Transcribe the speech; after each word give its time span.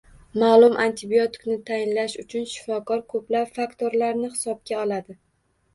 Ma’lum 0.43 0.77
antibiotikni 0.85 1.57
tayinlash 1.69 2.15
uchun 2.25 2.49
shifokor 2.55 3.07
ko‘plab 3.15 3.53
faktorlarni 3.61 4.35
hisobga 4.35 4.83
oladi. 4.89 5.23